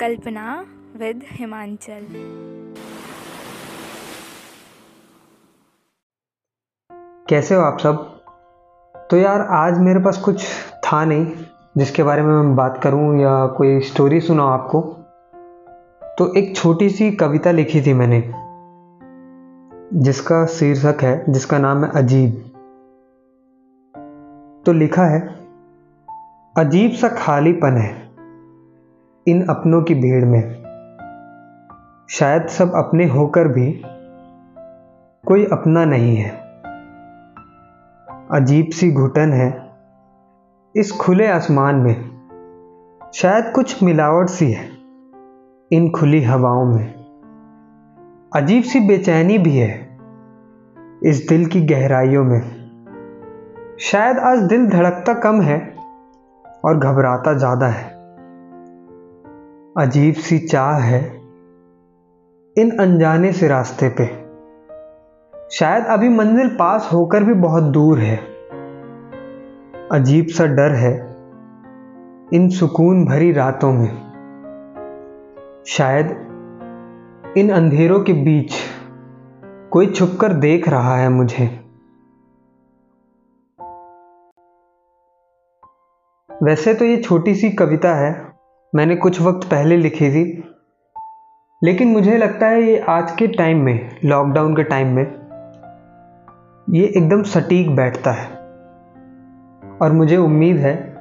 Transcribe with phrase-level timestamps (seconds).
[0.00, 0.66] कल्पना
[0.96, 2.06] with Himachal.
[7.28, 8.20] कैसे हो आप सब?
[9.10, 10.46] तो यार, आज मेरे पास कुछ
[10.84, 11.26] था नहीं,
[11.78, 14.80] जिसके बारे में मैं बात करूँ या कोई स्टोरी सुनाऊं आपको।
[16.18, 18.32] तो एक छोटी सी कविता लिखी थी मैंने,
[20.02, 22.50] जिसका शीर्षक है, जिसका नाम है अजीब।
[24.66, 25.20] तो लिखा है,
[26.58, 28.03] अजीब सा खालीपन है
[29.26, 30.40] इन अपनों की भीड़ में।
[32.08, 33.82] शायद सब अपने होकर भी
[35.24, 36.30] कोई अपना नहीं है।
[38.32, 39.70] अजीब सी घुटन है
[40.74, 41.94] इस खुले आसमान में।
[43.14, 44.68] शायद कुछ मिलावट सी है
[45.70, 46.94] इन खुली हवाओं में।
[48.36, 49.98] अजीब सी बेचैनी भी है
[51.04, 52.40] इस दिल की गहराइयों में।
[53.80, 55.58] शायद आज दिल धड़कता कम है
[56.64, 57.93] और घबराता ज़्यादा है।
[59.78, 61.04] अजीब सी चाह है
[62.58, 64.06] इन अनजाने से रास्ते पे।
[65.50, 68.16] शायद अभी मंजिल पास होकर भी बहुत दूर है।
[69.92, 70.92] अजीब सा डर है
[72.32, 73.88] इन सुकून भरी रातों में।
[75.66, 76.06] शायद
[77.36, 78.54] इन अंधेरों के बीच
[79.70, 81.46] कोई छुपकर देख रहा है मुझे।
[86.42, 88.33] वैसे तो ये छोटी सी कविता है
[88.76, 90.44] मैंने कुछ वक्त पहले लिखी थी।
[91.64, 95.02] लेकिन मुझे लगता है ये आज के टाइम में लॉकडाउन के टाइम में,
[96.70, 98.28] ये एकदम सटीक बैठता है।
[99.82, 100.94] और मुझे उम्मीद है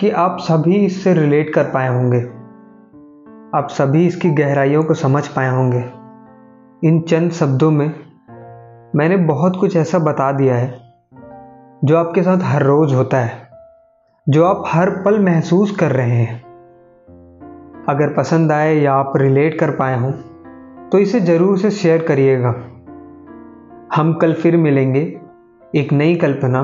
[0.00, 2.20] कि आप सभी इससे रिलेट कर पाए होंगे।
[3.58, 5.90] आप सभी इसकी गहराइयों को समझ पाए होंगे।
[6.88, 7.94] इन चंद शब्दों में
[8.96, 10.94] मैंने बहुत कुछ ऐसा बता दिया है,
[11.84, 13.32] जो आपके साथ हर रोज़ होता है,
[14.28, 16.49] जो आप हर पल महसूस कर रहे हैं।
[17.88, 20.10] अगर पसंद आए या आप रिलेट कर पाए हों
[20.90, 22.54] तो इसे ज़रूर से शेयर करिएगा।
[23.94, 25.00] हम कल फिर मिलेंगे
[25.74, 26.60] एक नई कल्पना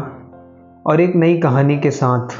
[0.86, 2.36] और एक नई कहानी के साथ।